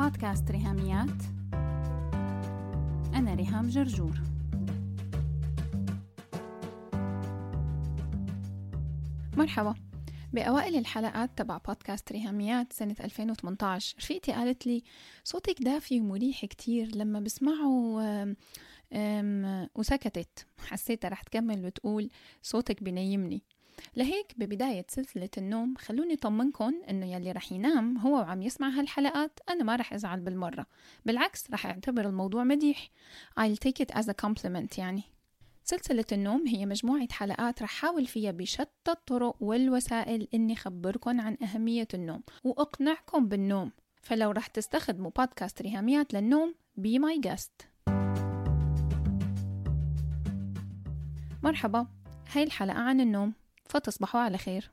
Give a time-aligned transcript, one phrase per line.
[0.00, 1.22] بودكاست ريهاميات.
[3.14, 4.20] أنا ريهام جرجور.
[9.36, 9.74] مرحبا.
[10.32, 14.82] بأوائل الحلقات تبع بودكاست ريهاميات سنة 2018 رفيقتي قالت لي
[15.24, 17.68] صوتك دافي ومريح كتير لما بسمعه
[19.74, 20.46] وسكتت.
[20.58, 22.10] حسيتها رح تكمل وتقول
[22.42, 23.42] صوتك بنيمني.
[23.96, 29.64] لهيك ببداية سلسلة النوم خلوني طمنكم إنه يلي رح ينام هو وعم يسمع هالحلقات أنا
[29.64, 30.66] ما رح أزعل بالمرة.
[31.06, 32.90] بالعكس رح أعتبر الموضوع مديح.
[33.40, 35.02] I'll take it as a compliment يعني.
[35.64, 41.88] سلسلة النوم هي مجموعة حلقات رح حاول فيها بشتى الطرق والوسائل إني خبركن عن أهمية
[41.94, 43.72] النوم وأقنعكم بالنوم.
[44.02, 47.66] فلو رح تستخدموا بودكاست ريهاميات للنوم be my guest.
[51.42, 51.86] مرحبا.
[52.32, 53.32] هاي الحلقة عن النوم.
[53.70, 54.70] فتصبحوا على خير.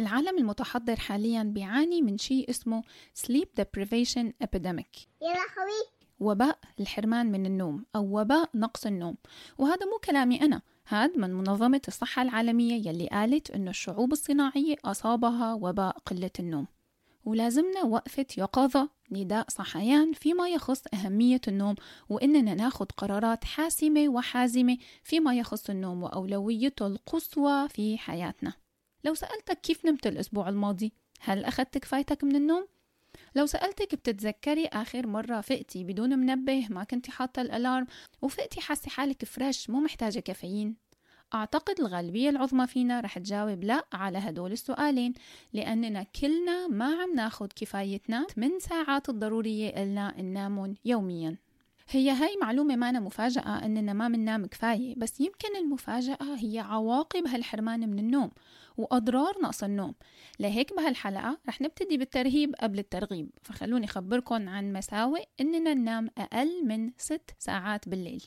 [0.00, 2.82] العالم المتحضر حاليا بيعاني من شيء اسمه
[3.26, 5.06] sleep deprivation epidemic.
[5.22, 5.82] يا لهوي.
[6.20, 9.16] وباء الحرمان من النوم أو وباء نقص النوم.
[9.58, 10.62] وهذا مو كلامي أنا.
[10.88, 16.66] هاد من منظمة الصحة العالمية يلي قالت أنه الشعوب الصناعية أصابها وباء قلة النوم.
[17.26, 21.74] ولازمنا وقفة يقظة نداء صحيان فيما يخص أهمية النوم
[22.08, 28.52] وإننا ناخد قرارات حاسمة وحازمة فيما يخص النوم وأولويته القصوى في حياتنا.
[29.04, 32.66] لو سألتك كيف نمت الأسبوع الماضي؟ هل أخذت كفايتك من النوم؟
[33.34, 37.86] لو سألتك بتتذكري آخر مرة فقتي بدون منبه ما كنتي حاطة الألارم
[38.22, 40.85] وفقتي حاسة حالك فريش مو محتاجة كافيين.
[41.36, 45.14] أعتقد الغالبية العظمى فينا رح تجاوب لا على هدول السؤالين
[45.52, 51.36] لأننا كلنا ما عم ناخد كفايتنا من ساعات الضرورية إلنا ننامون يوميا.
[51.88, 57.90] هي هاي معلومة مانا مفاجأة أننا ما مننام كفاية بس يمكن المفاجأة هي عواقب هالحرمان
[57.90, 58.30] من النوم
[58.76, 59.94] وأضرار نقص النوم.
[60.40, 66.92] لهيك بهالحلقة رح نبتدي بالترهيب قبل الترغيب فخلوني أخبركن عن مساوئ أننا ننام أقل من
[66.98, 68.22] ست ساعات بالليل.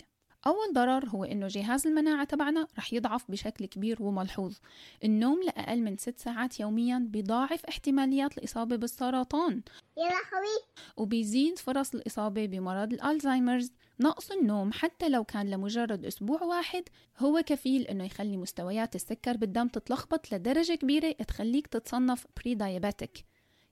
[0.48, 4.56] أول ضرر هو إنه جهاز المناعة تبعنا رح يضعف بشكل كبير وملحوظ.
[5.04, 9.62] النوم لأقل من ست ساعات يوميا بيضاعف احتماليات الإصابة بالسرطان.
[9.98, 10.60] يا لهوي
[10.98, 13.72] وبيزيد فرص الإصابة بمرض الألزهايمرز.
[14.00, 16.84] نقص النوم حتى لو كان لمجرد أسبوع واحد
[17.20, 23.26] هو كفيل إنه يخلي مستويات السكر بالدم تتلخبط لدرجة كبيرة تخليك تتصنف بري دايابيتك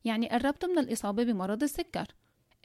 [0.05, 2.07] يعني قربت من الإصابة بمرض السكر.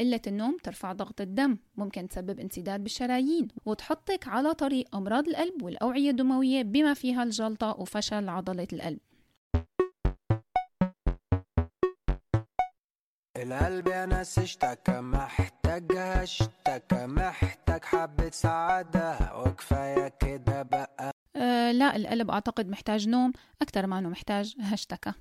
[0.03, 6.11] قلة النوم ترفع ضغط الدم ممكن تسبب انسداد بالشرايين وتحطك على طريق أمراض القلب والأوعية
[6.11, 8.99] الدموية بما فيها الجلطة وفشل عضلة القلب.
[13.37, 21.11] القلب يا ناس اشتكى محتاج اشتكى محتاج حبة سعادة وكفاية كده بقى.
[21.37, 23.33] أه لا القلب أعتقد محتاج نوم
[23.63, 25.13] أكتر ما أنه محتاج هشتكى.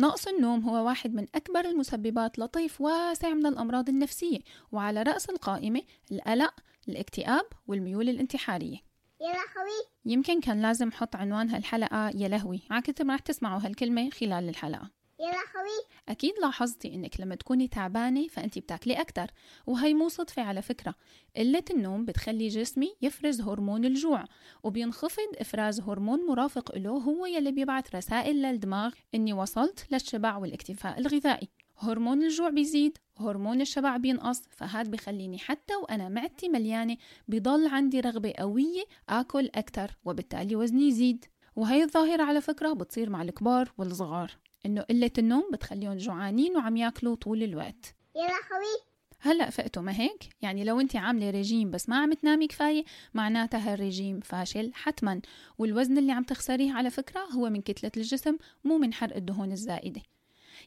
[0.00, 4.38] نقص النوم هو واحد من أكبر المسببات لطيف واسع من الأمراض النفسية
[4.72, 6.54] وعلى رأس القائمة القلق
[6.88, 8.76] الاكتئاب والميول الانتحارية.
[9.20, 9.86] يا لهوي.
[10.04, 12.60] يمكن كان لازم أحط عنوان هالحلقة يا لهوي.
[12.70, 14.90] عكتب رح تسمعوا هالكلمة خلال الحلقة.
[15.20, 19.30] يا لهوي أكيد لاحظتي إنك لما تكوني تعبانة فأنت بتاكلي أكتر
[19.66, 20.94] وهي مو صدفة على فكرة.
[21.36, 24.24] قلة النوم بتخلي جسمي يفرز هرمون الجوع
[24.62, 31.48] وبينخفض إفراز هرمون مرافق له هو يلي بيبعث رسائل للدماغ إني وصلت للشبع والاكتفاء الغذائي.
[31.78, 36.96] هرمون الجوع بيزيد هرمون الشبع بينقص فهاد بخليني حتى وأنا معدتي مليانة
[37.28, 41.24] بضل عندي رغبة قوية آكل أكتر وبالتالي وزني يزيد.
[41.56, 44.49] وهي الظاهرة على فكرة بتصير مع الكبار والصغار.
[44.66, 47.94] إنه قلة النوم بتخليهم جوعانين وعم ياكلوا طول الوقت.
[48.16, 48.90] يا لهوي
[49.22, 52.84] هلأ فقتوا ما هيك؟ يعني لو انت عاملة ريجيم بس ما عم تنامي كفاية
[53.14, 55.20] معناتها هالريجيم فاشل حتما.
[55.58, 60.02] والوزن اللي عم تخسريه على فكرة هو من كتلة الجسم مو من حرق الدهون الزائدة.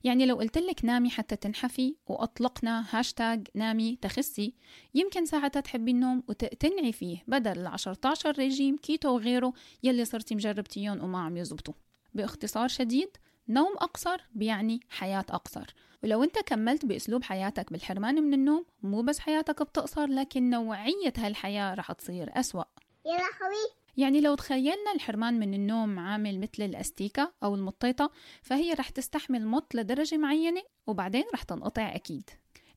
[0.03, 4.53] يعني لو قلت لك نامي حتى تنحفي وأطلقنا هاشتاج نامي تخسي
[4.95, 9.53] يمكن ساعتها تحبي النوم وتقتنعي فيه بدل ال 14 ريجيم كيتو وغيره
[9.83, 11.73] يلي صرتي مجربتيهم وما عم يزبطوا.
[12.13, 13.17] بإختصار شديد
[13.47, 15.73] نوم أقصر بيعني حياة أقصر.
[16.03, 21.73] ولو أنت كملت بأسلوب حياتك بالحرمان من النوم مو بس حياتك بتقصر لكن نوعية هالحياة
[21.73, 22.63] رح تصير أسوأ.
[23.05, 23.83] يا لهوي.
[23.97, 28.11] يعني لو تخيلنا الحرمان من النوم عامل مثل الأستيكة أو المطيطة
[28.41, 32.29] فهي رح تستحمل مط لدرجة معينة وبعدين رح تنقطع أكيد.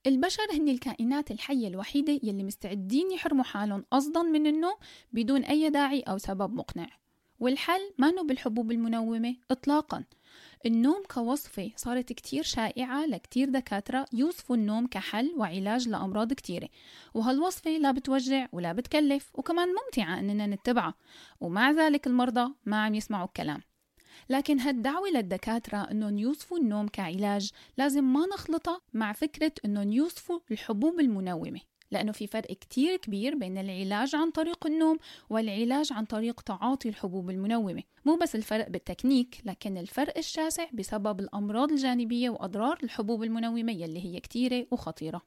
[0.06, 4.74] البشر هن الكائنات الحية الوحيدة يلي مستعدين يحرموا حالهم قصدا من النوم
[5.12, 6.88] بدون أي داعي أو سبب مقنع.
[7.40, 10.04] والحل ما نو بالحبوب المنومة إطلاقا.
[10.66, 16.68] النوم كوصفة صارت كتير شائعة لكتير دكاترة يوصفوا النوم كحل وعلاج لأمراض كتيرة.
[17.14, 20.94] وهالوصفة لا بتوجع ولا بتكلف وكمان ممتعة أننا نتبعها.
[21.40, 23.62] ومع ذلك المرضى ما عم يسمعوا الكلام.
[24.30, 31.00] لكن هالدعوة للدكاترة أنهم يوصفوا النوم كعلاج لازم ما نخلطها مع فكرة أنهم يوصفوا الحبوب
[31.00, 31.60] المنومة.
[31.90, 34.98] لأنه في فرق كتير كبير بين العلاج عن طريق النوم
[35.30, 37.82] والعلاج عن طريق تعاطي الحبوب المنومة.
[38.04, 44.20] مو بس الفرق بالتكنيك لكن الفرق الشاسع بسبب الأمراض الجانبية وأضرار الحبوب المنومة يلي هي
[44.20, 45.22] كتيرة وخطيرة.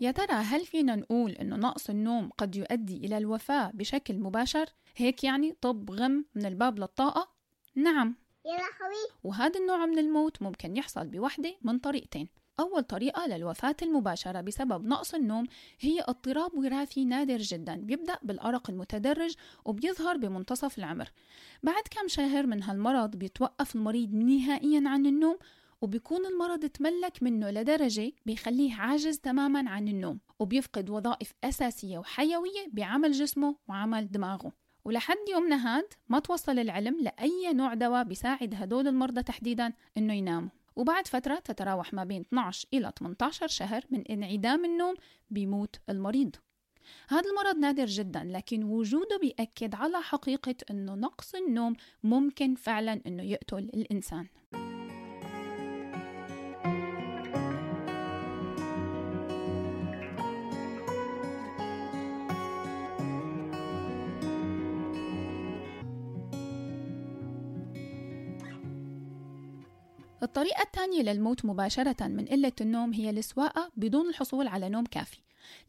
[0.00, 4.66] يا ترى هل فينا نقول إنه نقص النوم قد يؤدي إلى الوفاة بشكل مباشر؟
[4.96, 7.28] هيك يعني طب غم من الباب للطاقة؟
[7.74, 8.16] نعم.
[8.46, 9.20] يا لهوي.
[9.24, 12.28] وهذا النوع من الموت ممكن يحصل بوحدة من طريقتين.
[12.60, 15.46] أول طريقة للوفاة المباشرة بسبب نقص النوم
[15.80, 21.08] هي اضطراب وراثي نادر جدا بيبدأ بالأرق المتدرج وبيظهر بمنتصف العمر.
[21.62, 25.38] بعد كم شهر من هالمرض بيتوقف المريض نهائيا عن النوم؟
[25.82, 33.12] وبيكون المرض تملك منه لدرجة بيخليه عاجز تماما عن النوم وبيفقد وظائف أساسية وحيوية بعمل
[33.12, 34.52] جسمه وعمل دماغه.
[34.84, 40.48] ولحد يومنا هاد ما توصل العلم لأي نوع دواء بيساعد هدول المرضى تحديدا إنه يناموا.
[40.76, 44.94] وبعد فترة تتراوح ما بين 12 إلى 18 شهر من انعدام النوم
[45.30, 46.36] بيموت المريض.
[47.08, 53.22] هذا المرض نادر جدا لكن وجوده بيأكد على حقيقة أنه نقص النوم ممكن فعلا أنه
[53.22, 54.26] يقتل الإنسان.
[70.30, 75.18] الطريقة الثانية للموت مباشرة من قلة النوم هي السواقة بدون الحصول على نوم كافي.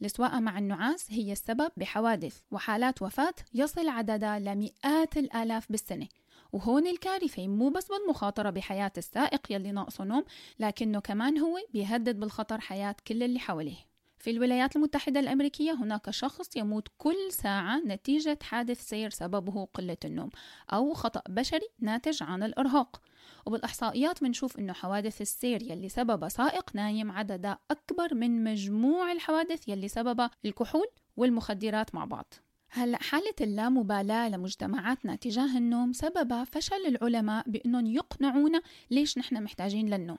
[0.01, 6.07] السواقة مع النعاس هي السبب بحوادث وحالات وفاة يصل عددها لمئات الآلاف بالسنة.
[6.53, 10.23] وهون الكارثة مو بس بالمخاطرة بحياة السائق يلي ناقصه نوم
[10.59, 13.77] لكنه كمان هو بيهدد بالخطر حياة كل اللي حواليه.
[14.17, 20.29] في الولايات المتحدة الأمريكية هناك شخص يموت كل ساعة نتيجة حادث سير سببه قلة النوم
[20.73, 23.01] أو خطأ بشري ناتج عن الإرهاق.
[23.45, 29.87] وبالإحصائيات بنشوف إنه حوادث السير يلي سببها سائق نايم عددها أكبر من مجموع الحوادث يلي
[29.87, 32.33] سببها الكحول والمخدرات مع بعض.
[32.69, 38.61] هلأ حالة اللامبالاة لمجتمعاتنا تجاه النوم سببها فشل العلماء بأنهم يقنعونا
[38.91, 40.17] ليش نحن محتاجين للنوم.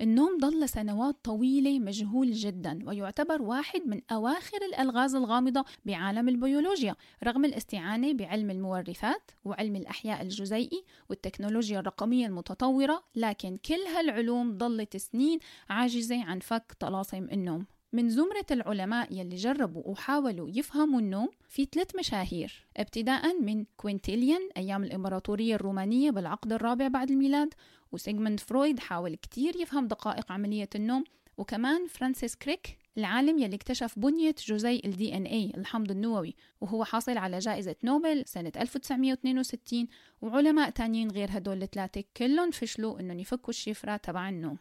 [0.00, 7.44] النوم ظل لسنوات طويلة مجهول جدا ويعتبر واحد من أواخر الألغاز الغامضة بعالم البيولوجيا رغم
[7.44, 16.24] الاستعانة بعلم المورثات وعلم الأحياء الجزيئي والتكنولوجيا الرقمية المتطورة لكن كل هالعلوم ظلت سنين عاجزة
[16.24, 17.66] عن فك طلاسم النوم.
[17.92, 24.84] من زمرة العلماء يلي جربوا وحاولوا يفهموا النوم في ثلاث مشاهير ابتداء من كوينتيليان أيام
[24.84, 27.54] الإمبراطورية الرومانية بالعقد الرابع بعد الميلاد
[27.92, 31.04] وسيغموند فرويد حاول كتير يفهم دقائق عملية النوم
[31.38, 34.86] وكمان فرانسيس كريك العالم يلي اكتشف بنية جزيء
[35.16, 39.88] DNA الحمض النووي وهو حاصل على جائزة نوبل سنة 1962
[40.22, 44.58] وعلماء تانيين غير هدول الثلاثة كلهم فشلوا إنهم يفكوا الشفرة تبع النوم.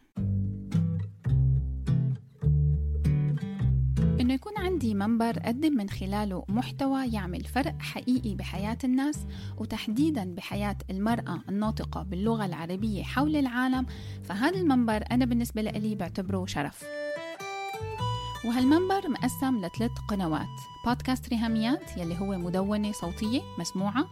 [4.27, 9.27] إنه يكون عندي منبر أقدم من خلاله محتوى يعمل فرق حقيقي بحياة الناس
[9.57, 13.85] وتحديدا بحياة المرأة الناطقة باللغة العربية حول العالم
[14.23, 16.83] فهذا المنبر أنا بالنسبة لي بعتبره شرف.
[18.45, 24.07] وهالمنبر مقسم لثلاث قنوات بودكاست ريهاميات يلي هو مدونة صوتية مسموعة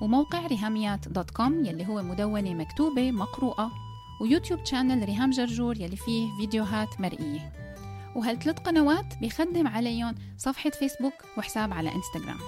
[0.00, 3.70] وموقع ريهاميات dot com يلي هو مدونة مكتوبة مقروءة
[4.20, 7.61] ويوتيوب channel ريهام جرجور يلي فيه فيديوهات مرئية.
[8.16, 12.38] وهالثلاث قنوات بيخدم عليهم صفحة فيسبوك وحساب على إنستغرام.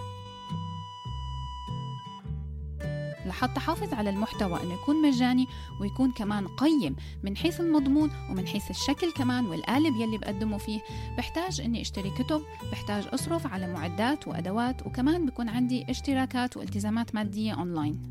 [3.26, 5.46] لحتى حافظ على المحتوى إنه يكون مجاني
[5.80, 10.80] ويكون كمان قيم من حيث المضمون ومن حيث الشكل كمان والقالب يلي بقدمه فيه
[11.18, 12.42] بحتاج إني أشتري كتب
[12.72, 18.10] بحتاج أصرف على معدات وأدوات وكمان بكون عندي اشتراكات والتزامات مادية أونلاين.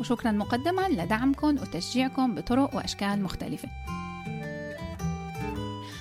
[0.00, 3.68] وشكرا مقدما لدعمكم وتشجيعكم بطرق وأشكال مختلفة.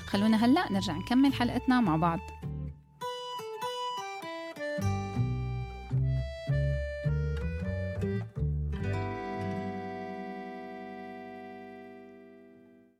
[0.08, 2.20] خلونا هلأ نرجع نكمل حلقتنا مع بعض.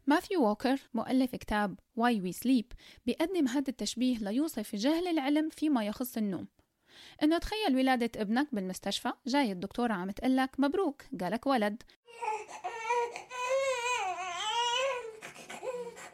[0.08, 2.66] ماثيو ووكر مؤلف كتاب Why We Sleep
[3.06, 6.48] بيقدم هذا التشبيه ليوصف جهل العلم فيما يخص النوم.
[7.24, 11.84] إنه تخيل ولادة ابنك بالمستشفى جاي الدكتورة عم تقلك مبروك جالك ولد.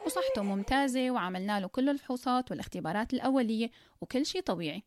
[0.06, 4.82] وصحته ممتازة وعملنا له كل الفحوصات والاختبارات الأولية وكل شي طبيعي.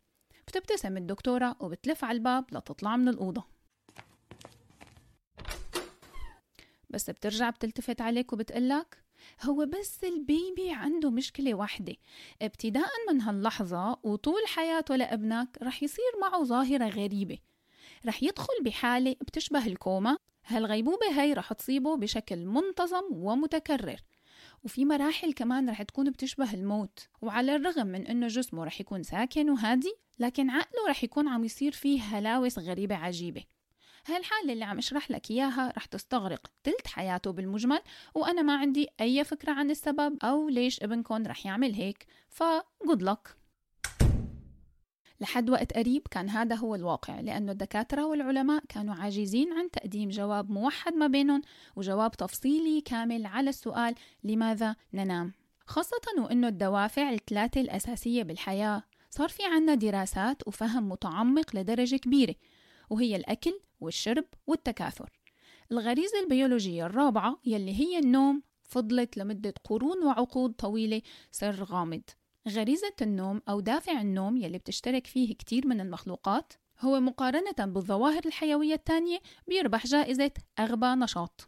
[0.47, 3.43] بتبتسم الدكتورة وبتلف على الباب لتطلع من الأوضة.
[6.89, 9.03] بس بترجع بتلتفت عليك وبتقلك؟
[9.43, 11.95] هو بس البيبي عنده مشكلة واحدة.
[12.41, 17.37] ابتداء من هاللحظة وطول حياته لابنك رح يصير معه ظاهرة غريبة.
[18.05, 20.17] رح يدخل بحالة بتشبه الكوما.
[20.45, 23.99] هالغيبوبة هاي رح تصيبه بشكل منتظم ومتكرر.
[24.63, 27.07] وفي مراحل كمان رح تكون بتشبه الموت.
[27.21, 31.71] وعلى الرغم من إنه جسمه رح يكون ساكن وهادي لكن عقله رح يكون عم يصير
[31.71, 33.43] فيه هلاوس غريبة عجيبة.
[34.05, 37.79] هالحالة اللي عم اشرح لك إياها رح تستغرق تلت حياته بالمجمل
[38.15, 43.39] وأنا ما عندي أي فكرة عن السبب أو ليش ابنكم رح يعمل هيك فجود لك
[45.21, 50.51] لحد وقت قريب كان هذا هو الواقع لأنه الدكاترة والعلماء كانوا عاجزين عن تقديم جواب
[50.51, 51.41] موحد ما بينهم
[51.75, 55.33] وجواب تفصيلي كامل على السؤال لماذا ننام.
[55.65, 62.35] خاصة وأنه الدوافع الثلاثة الأساسية بالحياة صار في عنا دراسات وفهم متعمق لدرجة كبيرة
[62.89, 65.09] وهي الأكل والشرب والتكاثر.
[65.71, 72.01] الغريزة البيولوجية الرابعة يلي هي النوم فضلت لمدة قرون وعقود طويلة سر غامض.
[72.47, 78.73] غريزة النوم أو دافع النوم يلي بتشترك فيه كتير من المخلوقات هو مقارنة بالظواهر الحيوية
[78.73, 81.45] التانية بيربح جائزة أغبى نشاط.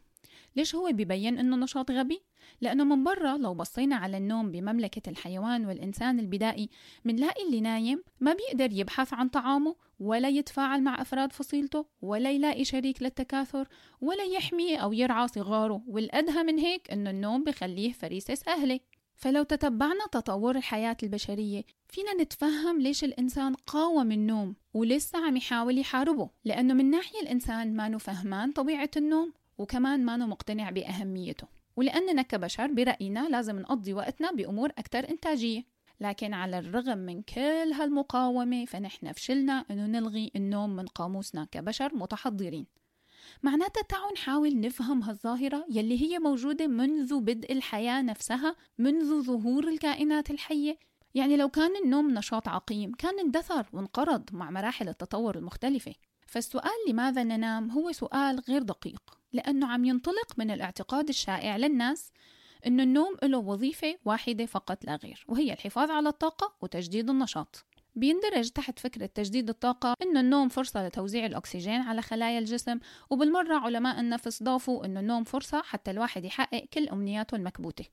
[0.55, 2.21] ليش هو بيبين إنه نشاط غبي؟
[2.62, 6.70] لأنه من برا لو بصينا على النوم بمملكة الحيوان والإنسان البدائي
[7.05, 12.65] منلاقي اللي نايم ما بيقدر يبحث عن طعامه ولا يتفاعل مع أفراد فصيلته ولا يلاقي
[12.65, 13.67] شريك للتكاثر
[14.01, 15.84] ولا يحمي أو يرعى صغاره.
[15.88, 18.79] والأدهى من هيك إنه النوم بخليه فريسة سهلة.
[19.15, 26.29] فلو تتبعنا تطور الحياة البشرية فينا نتفهم ليش الإنسان قاوم النوم ولسه عم يحاول يحاربه.
[26.46, 31.60] لأنه من ناحية الإنسان ما فهمان طبيعة النوم وكمان ما مقتنع بأهميته.
[31.75, 35.63] ولأننا كبشر برأينا لازم نقضي وقتنا بأمور أكثر إنتاجية.
[36.01, 42.65] لكن على الرغم من كل هالمقاومة فنحن فشلنا أنه نلغي النوم من قاموسنا كبشر متحضرين.
[43.43, 50.31] معناتها تعالوا نحاول نفهم هالظاهرة يلي هي موجودة منذ بدء الحياة نفسها منذ ظهور الكائنات
[50.31, 50.77] الحية.
[51.15, 55.93] يعني لو كان النوم نشاط عقيم كان اندثر وانقرض مع مراحل التطور المختلفة.
[56.27, 59.20] فالسؤال لماذا ننام هو سؤال غير دقيق.
[59.33, 62.11] لأنه عم ينطلق من الاعتقاد الشائع للناس
[62.67, 67.65] أن النوم له وظيفة واحدة فقط لا غير وهي الحفاظ على الطاقة وتجديد النشاط.
[67.95, 74.00] بيندرج تحت فكرة تجديد الطاقة إنه النوم فرصة لتوزيع الأكسجين على خلايا الجسم وبالمرة علماء
[74.00, 77.85] النفس ضافوا إنه النوم فرصة حتى الواحد يحقق كل أمنياته المكبوتة.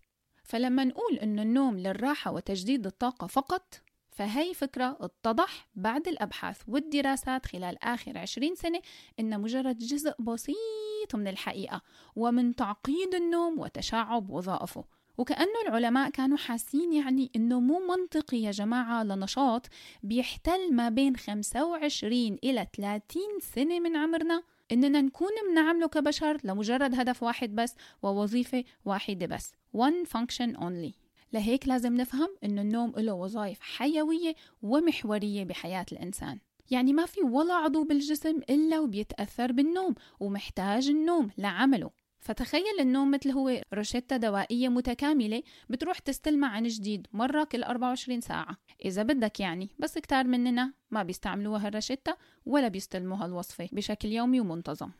[0.45, 3.75] فلما نقول إنه النوم للراحة وتجديد الطاقة فقط
[4.19, 8.81] فهي فكرة اتضح بعد الأبحاث والدراسات خلال آخر عشرين سنة
[9.21, 11.83] إن مجرد جزء بسيط من الحقيقة
[12.17, 14.85] ومن تعقيد النوم وتشعب وظائفه.
[15.19, 19.67] وكأنه العلماء كانوا حاسين يعني إنه مو منطقي يا جماعة لنشاط
[20.03, 24.43] بيحتل ما بين 25 إلى 30 سنة من عمرنا.
[24.73, 29.53] إننا نكون بنعمله كبشر لمجرد هدف واحد بس ووظيفة واحدة بس.
[29.77, 31.08] One function only.
[31.33, 36.39] لهيك لازم نفهم إنه النوم له وظائف حيوية ومحورية بحياة الإنسان.
[36.71, 41.91] يعني ما في ولا عضو بالجسم إلا وبيتأثر بالنوم ومحتاج النوم لعمله.
[42.21, 48.57] فتخيل النوم مثل هو روشتة دوائية متكاملة بتروح تستلمها عن جديد مرة كل 24 ساعة.
[48.85, 52.17] إذا بدك يعني بس كتار مننا ما بيستعملوها هالروشتة
[52.47, 54.91] ولا بيستلموا هالوصفة بشكل يومي ومنتظم.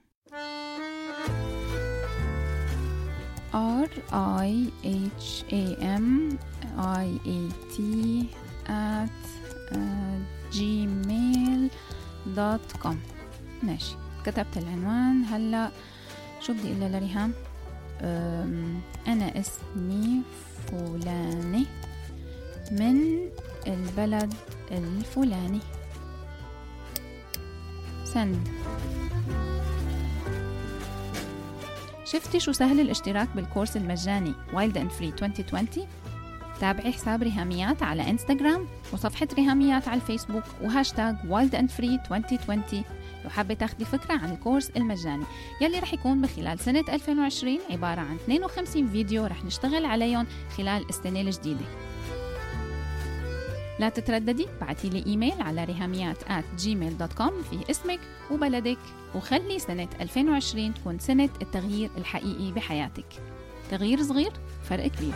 [3.55, 6.39] R I H A M
[6.79, 7.39] I A
[7.73, 7.77] T
[8.69, 9.23] at
[9.73, 10.19] uh,
[10.55, 11.89] gmail.com
[13.63, 13.97] ماشي.
[14.25, 15.25] كتبت العنوان.
[15.25, 15.71] هلأ
[16.41, 17.33] شو بدي أقول لريهام؟
[19.07, 20.23] أنا اسمي
[20.67, 21.67] فلانة
[22.71, 23.29] من
[23.67, 24.35] البلد
[24.71, 25.61] الفلاني.
[28.05, 28.41] سن.
[32.13, 35.69] شفتي شو سهل الاشتراك بالكورس المجاني wild and free 2020
[36.61, 42.85] تابعي حساب ريهاميات على انستغرام وصفحة ريهاميات على الفيسبوك وهاشتاج wild and free 2020
[43.25, 45.25] لو حابة تاخدي فكرة عن الكورس المجاني
[45.61, 51.21] يلي رح يكون بخلال سنة 2020 عبارة عن 52 فيديو رح نشتغل عليهم خلال السنة
[51.21, 51.65] الجديدة.
[53.79, 58.79] لا تترددي بعتي لي إيميل على ريهاميات at gmail.com فيه اسمك وبلدك
[59.15, 63.07] وخلي سنة 2020 تكون سنة التغيير الحقيقي بحياتك.
[63.71, 64.33] تغيير صغير
[64.63, 65.15] فرق كبير.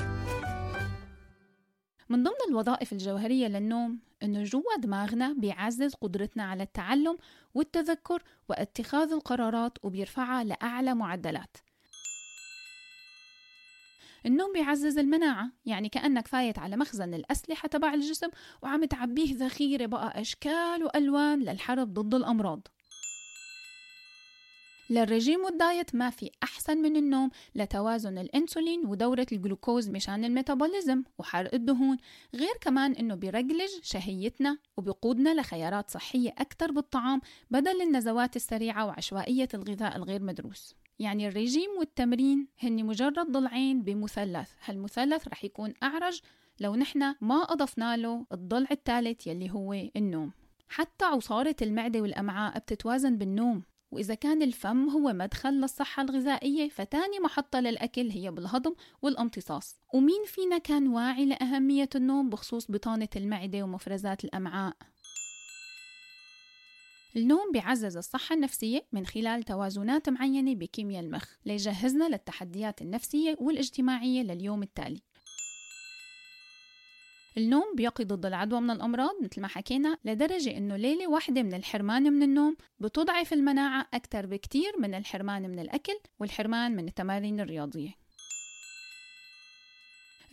[2.09, 7.19] من ضمن الوظائف الجوهرية للنوم إنه جوا دماغنا بيعزز قدرتنا على التعلم
[7.55, 11.57] والتذكر واتخاذ القرارات وبيرفعها لأعلى معدلات.
[14.27, 18.29] النوم بيعزز المناعة يعني كأنك فايت على مخزن الأسلحة تبع الجسم
[18.63, 22.69] وعم تعبيه ذخيرة بقى أشكال وألوان للحرب ضد الأمراض.
[24.91, 31.97] للرجيم والدايت ما في أحسن من النوم لتوازن الأنسولين ودورة الجلوكوز مشان الميتابوليزم وحرق الدهون
[32.35, 39.97] غير كمان إنه بيرجلج شهيتنا وبيقودنا لخيارات صحية أكثر بالطعام بدل النزوات السريعة وعشوائية الغذاء
[39.97, 40.82] الغير مدروس.
[40.99, 44.51] يعني الرجيم والتمرين هن مجرد ضلعين بمثلث.
[44.65, 46.21] هالمثلث رح يكون أعرج
[46.61, 50.33] لو نحن ما أضفنا له الضلع الثالث يلي هو النوم.
[50.69, 57.61] حتى عصارة المعدة والأمعاء بتتوازن بالنوم وإذا كان الفم هو مدخل للصحة الغذائية فتاني محطة
[57.61, 59.81] للأكل هي بالهضم والامتصاص.
[59.95, 64.77] ومين فينا كان واعي لأهمية النوم بخصوص بطانة المعدة ومفرزات الأمعاء؟
[67.17, 74.63] النوم بيعزز الصحة النفسية من خلال توازنات معينة بكيمياء المخ ليجهزنا للتحديات النفسية والاجتماعية لليوم
[74.63, 75.01] التالي.
[77.37, 82.13] النوم بيقي ضد العدوى من الأمراض مثل ما حكينا لدرجة إنه ليلة واحدة من الحرمان
[82.13, 88.02] من النوم بتضعف المناعة أكثر بكتير من الحرمان من الأكل والحرمان من التمارين الرياضية.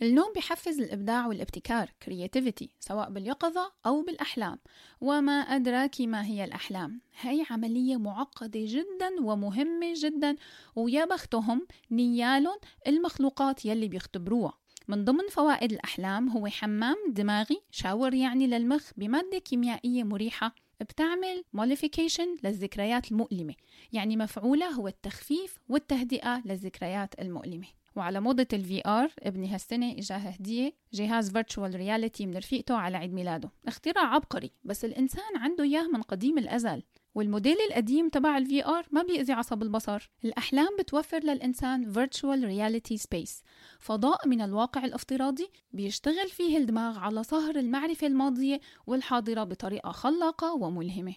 [0.02, 4.58] النوم بيحفز الإبداع والابتكار creativity سواء باليقظة أو بالأحلام.
[5.00, 10.36] وما أدراك ما هي الأحلام؟ هي عملية معقدة جدا ومهمة جدا
[10.76, 14.52] ويا بختهم نيالهم المخلوقات يلي بيختبروها.
[14.88, 22.36] من ضمن فوائد الأحلام هو حمام دماغي shower يعني للمخ بمادة كيميائية مريحة بتعمل mollification
[22.44, 23.54] للذكريات المؤلمة.
[23.92, 27.79] يعني مفعوله هو التخفيف والتهدئة للذكريات المؤلمة.
[27.96, 33.12] وعلى موضة ال VR ابني هالسنة إجاه هدية جهاز virtual reality من رفيقته على عيد
[33.12, 33.50] ميلاده.
[33.66, 36.82] اختراع عبقري بس الإنسان عنده إياه من قديم الأزل.
[37.14, 40.10] والموديل القديم تبع ال VR ما بيأذي عصب البصر.
[40.24, 43.42] الأحلام بتوفر للإنسان virtual reality space.
[43.80, 51.14] فضاء من الواقع الافتراضي بيشتغل فيه الدماغ على صهر المعرفة الماضية والحاضرة بطريقة خلاقة وملهمة.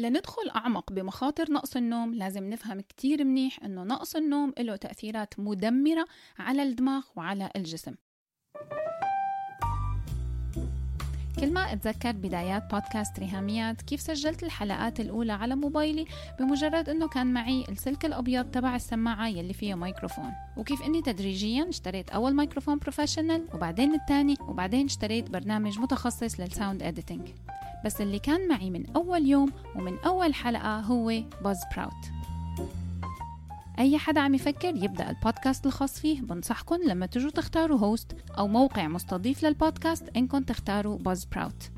[0.00, 2.14] لندخل أعمق بمخاطر نقص النوم.
[2.14, 6.06] لازم نفهم كتير منيح أنه نقص النوم له تأثيرات مدمرة
[6.38, 7.94] على الدماغ وعلى الجسم.
[11.40, 16.06] كل ما أتذكر بدايات بودكاست ريهاميات كيف سجلت الحلقات الأولى على موبايلي؟
[16.38, 20.32] بمجرد أنه كان معي السلك الأبيض تبع السماعة يلي فيها ميكروفون.
[20.56, 26.82] وكيف أني تدريجيا اشتريت أول ميكروفون professional وبعدين الثاني وبعدين اشتريت برنامج متخصص لل sound
[26.82, 27.28] editing
[27.84, 31.12] بس اللي كان معي من أول يوم ومن أول حلقة هو
[31.44, 32.10] Buzzsprout
[33.78, 38.88] أي حدا عم يفكر يبدأ البودكاست الخاص فيه بنصحكم لما تجوا تختاروا host أو موقع
[38.88, 41.70] مستضيف للبودكاست إنكم تختاروا Buzzsprout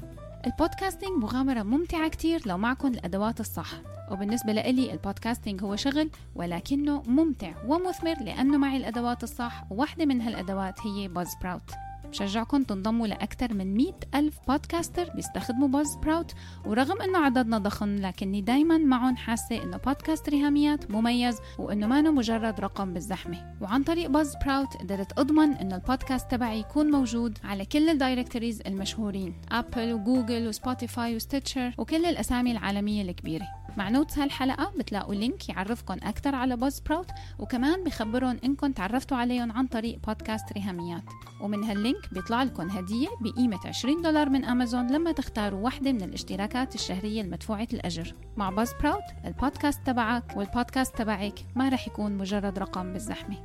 [0.47, 3.73] ال podcasting مغامرة ممتعة كتير لو معكم الأدوات الصح.
[4.11, 10.21] وبالنسبة لإلي ال podcasting هو شغل ولكنه ممتع ومثمر لأنه معي الأدوات الصح وواحدة من
[10.21, 11.71] هالأدوات هي Buzzsprout
[12.11, 16.35] بشجعكم تنضموا لأكثر من 100 ألف podcaster بيستخدموا Buzzsprout
[16.67, 22.61] ورغم أنه عددنا ضخم لكني دايما معهم حاسة أنه بودكاست ريهاميات مميز وأنه ما مجرد
[22.61, 23.55] رقم بالزحمة.
[23.61, 29.35] وعن طريق Buzzsprout قدرت أضمن أنه البودكاست تبعي يكون موجود على كل ال directories المشهورين
[29.53, 33.60] Apple و Google و Spotify و Stitcher وكل الأسامي العالمية الكبيرة.
[33.77, 39.67] مع notes هالحلقة بتلاقوا link يعرفكم أكثر على Buzzsprout وكمان بخبرهم إنكم تعرفتوا عليهم عن
[39.67, 41.05] طريق بودكاست ريهاميات
[41.41, 46.03] ومن هال link بيطلع لكم هدية بقيمة 20 دولار من أمازون لما تختاروا واحدة من
[46.03, 48.15] الاشتراكات الشهرية المدفوعة الأجر.
[48.37, 53.37] مع Buzzsprout البودكاست تبعك والبودكاست تبعك ما رح يكون مجرد رقم بالزحمة.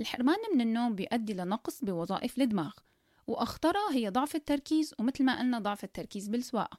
[0.00, 2.72] الحرمان من النوم بيؤدي لنقص بوظائف الدماغ
[3.26, 6.78] وأخطرها هي ضعف التركيز ومثل ما قلنا ضعف التركيز بالسواقة.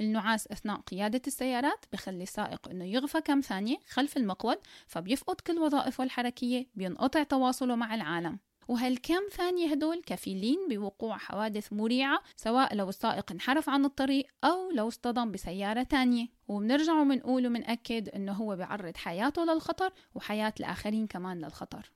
[0.00, 6.04] النعاس أثناء قيادة السيارات بخلي السائق أنه يغفى كم ثانية خلف المقود فبيفقد كل وظائفه
[6.04, 8.38] الحركية بينقطع تواصله مع العالم.
[8.68, 14.88] وهالكم ثانية هدول كفيلين بوقوع حوادث مريعة سواء لو السائق انحرف عن الطريق أو لو
[14.88, 21.90] اصطدم بسيارة تانية وبنرجع ومنقول ومنأكد أنه هو بيعرض حياته للخطر وحياة الآخرين كمان للخطر.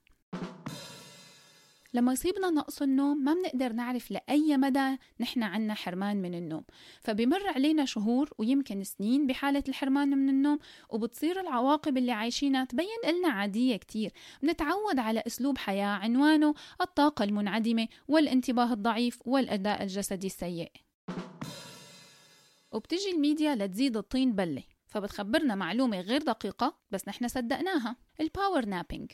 [1.94, 6.64] لما يصيبنا نقص النوم ما بنقدر نعرف لأي مدى نحن عنا حرمان من النوم.
[7.00, 10.58] فبمر علينا شهور ويمكن سنين بحالة الحرمان من النوم
[10.90, 14.12] وبتصير العواقب اللي عايشينها تبين لنا عادية كتير.
[14.42, 20.72] بنتعود على أسلوب حياة عنوانه الطاقة المنعدمة والانتباه الضعيف والأداء الجسدي السيء.
[22.72, 27.96] وبتجي الميديا لتزيد الطين بلة فبتخبرنا معلومة غير دقيقة بس نحن صدقناها.
[28.20, 29.10] ال power napping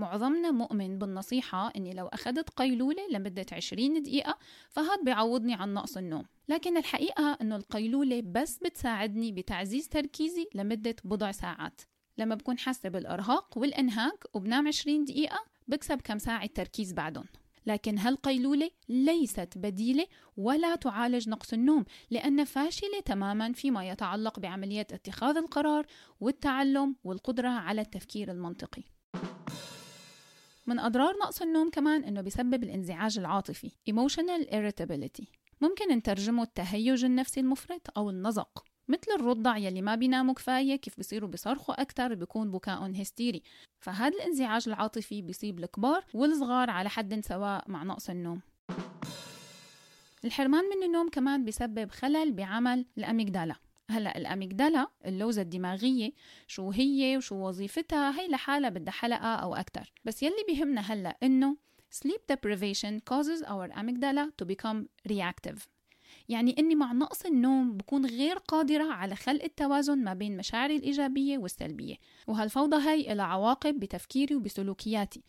[0.00, 4.38] معظمنا مؤمن بالنصيحة إني لو أخذت قيلولة لمدة 20 دقيقة
[4.70, 6.24] فهاد بيعوضني عن نقص النوم.
[6.48, 11.80] لكن الحقيقة إنه القيلولة بس بتساعدني بتعزيز تركيزي لمدة بضع ساعات.
[12.18, 17.24] لما بكون حاسة بالإرهاق والإنهاك وبنام 20 دقيقة بكسب كم ساعة تركيز بعدهم.
[17.66, 25.36] لكن هالقيلولة ليست بديلة ولا تعالج نقص النوم لأنها فاشلة تماما فيما يتعلق بعملية اتخاذ
[25.36, 25.86] القرار
[26.20, 28.82] والتعلم والقدرة على التفكير المنطقي.
[30.70, 35.24] من أضرار نقص النوم كمان إنه بيسبب الانزعاج العاطفي emotional irritability
[35.60, 41.28] ممكن نترجمه التهيج النفسي المفرط أو النزق مثل الرضع يلي ما بيناموا كفاية كيف بيصيروا
[41.28, 43.42] بيصرخوا أكتر بيكون بكاء هستيري
[43.80, 48.40] فهذا الانزعاج العاطفي بيصيب الكبار والصغار على حد سواء مع نقص النوم
[50.24, 53.54] الحرمان من النوم كمان بيسبب خلل بعمل الأميجدالا
[53.90, 56.12] هلا الأميجدالا اللوزة الدماغية
[56.46, 61.56] شو هي وشو وظيفتها؟ هي لحالها بدها حلقة أو أكثر بس يلي بيهمنا هلا إنه
[61.90, 65.66] sleep deprivation causes our amygdala to become reactive.
[66.28, 71.38] يعني إني مع نقص النوم بكون غير قادرة على خلق التوازن ما بين مشاعري الإيجابية
[71.38, 71.96] والسلبية.
[72.26, 75.22] وهالفوضى هي لها عواقب بتفكيري وبسلوكياتي.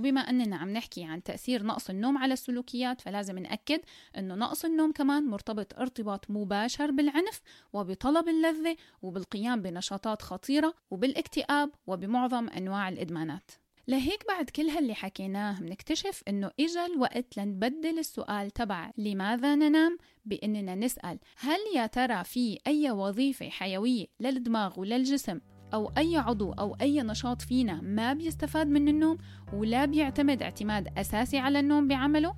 [0.00, 3.80] وبما أننا عم نحكي عن تأثير نقص النوم على السلوكيات فلازم نأكد
[4.18, 7.40] أنه نقص النوم كمان مرتبط ارتباط مباشر بالعنف
[7.72, 13.50] وبطلب اللذة وبالقيام بنشاطات خطيرة وبالاكتئاب وبمعظم أنواع الإدمانات.
[13.88, 20.74] لهيك بعد كل هاللي حكيناه بنكتشف إنه إجا الوقت لنبدل السؤال تبع لماذا ننام؟ بإننا
[20.74, 25.40] نسأل هل يا ترى في أي وظيفة حيوية للدماغ وللجسم
[25.74, 29.18] أو أي عضو أو أي نشاط فينا ما بيستفاد من النوم
[29.52, 32.34] ولا بيعتمد اعتماد أساسي على النوم بعمله؟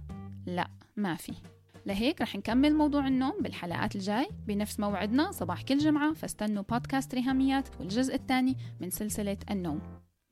[0.47, 1.33] لا ما في.
[1.87, 6.13] لهيك رح نكمل موضوع النوم بالحلقات الجاي بنفس موعدنا صباح كل جمعة.
[6.13, 9.81] فاستنوا بودكاست ريهاميات والجزء الثاني من سلسلة النوم.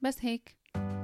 [0.02, 0.56] بس هيك.